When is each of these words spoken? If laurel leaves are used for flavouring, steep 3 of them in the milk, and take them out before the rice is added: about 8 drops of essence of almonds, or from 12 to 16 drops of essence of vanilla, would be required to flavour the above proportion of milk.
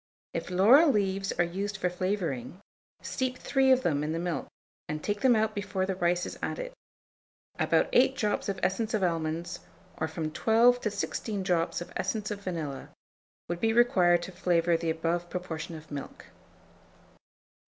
If 0.33 0.49
laurel 0.49 0.89
leaves 0.89 1.31
are 1.33 1.43
used 1.43 1.77
for 1.77 1.87
flavouring, 1.87 2.59
steep 3.03 3.37
3 3.37 3.71
of 3.71 3.83
them 3.83 4.03
in 4.03 4.13
the 4.13 4.17
milk, 4.17 4.47
and 4.89 5.03
take 5.03 5.21
them 5.21 5.35
out 5.35 5.53
before 5.53 5.85
the 5.85 5.93
rice 5.93 6.25
is 6.25 6.39
added: 6.41 6.73
about 7.59 7.87
8 7.93 8.15
drops 8.17 8.49
of 8.49 8.59
essence 8.63 8.95
of 8.95 9.03
almonds, 9.03 9.59
or 9.99 10.07
from 10.07 10.31
12 10.31 10.81
to 10.81 10.89
16 10.89 11.43
drops 11.43 11.81
of 11.81 11.93
essence 11.95 12.31
of 12.31 12.41
vanilla, 12.41 12.89
would 13.47 13.59
be 13.59 13.73
required 13.73 14.23
to 14.23 14.31
flavour 14.31 14.75
the 14.75 14.89
above 14.89 15.29
proportion 15.29 15.75
of 15.75 15.91
milk. 15.91 16.25